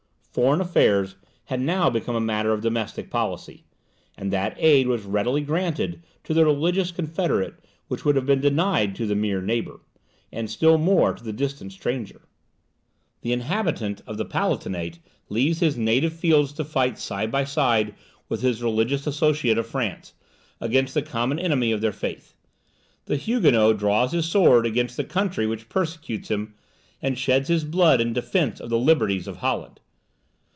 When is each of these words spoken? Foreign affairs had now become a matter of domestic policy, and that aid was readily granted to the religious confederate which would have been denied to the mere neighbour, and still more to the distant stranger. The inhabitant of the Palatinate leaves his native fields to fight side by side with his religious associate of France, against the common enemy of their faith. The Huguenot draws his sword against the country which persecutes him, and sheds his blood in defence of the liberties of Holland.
Foreign 0.33 0.61
affairs 0.61 1.17
had 1.47 1.59
now 1.59 1.89
become 1.89 2.15
a 2.15 2.19
matter 2.21 2.53
of 2.53 2.61
domestic 2.61 3.09
policy, 3.09 3.65
and 4.17 4.31
that 4.31 4.55
aid 4.57 4.87
was 4.87 5.03
readily 5.03 5.41
granted 5.41 6.01
to 6.23 6.33
the 6.33 6.45
religious 6.45 6.89
confederate 6.89 7.55
which 7.89 8.05
would 8.05 8.15
have 8.15 8.25
been 8.25 8.39
denied 8.39 8.95
to 8.95 9.05
the 9.05 9.13
mere 9.13 9.41
neighbour, 9.41 9.81
and 10.31 10.49
still 10.49 10.77
more 10.77 11.13
to 11.13 11.21
the 11.21 11.33
distant 11.33 11.73
stranger. 11.73 12.21
The 13.19 13.33
inhabitant 13.33 14.03
of 14.07 14.15
the 14.15 14.23
Palatinate 14.23 14.99
leaves 15.27 15.59
his 15.59 15.75
native 15.75 16.13
fields 16.13 16.53
to 16.53 16.63
fight 16.63 16.97
side 16.97 17.29
by 17.29 17.43
side 17.43 17.93
with 18.29 18.41
his 18.41 18.63
religious 18.63 19.05
associate 19.05 19.57
of 19.57 19.67
France, 19.67 20.13
against 20.61 20.93
the 20.93 21.01
common 21.01 21.39
enemy 21.39 21.73
of 21.73 21.81
their 21.81 21.91
faith. 21.91 22.35
The 23.03 23.17
Huguenot 23.17 23.79
draws 23.79 24.13
his 24.13 24.27
sword 24.27 24.65
against 24.65 24.95
the 24.95 25.03
country 25.03 25.45
which 25.45 25.67
persecutes 25.67 26.29
him, 26.31 26.53
and 27.01 27.17
sheds 27.19 27.49
his 27.49 27.65
blood 27.65 27.99
in 27.99 28.13
defence 28.13 28.61
of 28.61 28.69
the 28.69 28.79
liberties 28.79 29.27
of 29.27 29.35
Holland. 29.39 29.81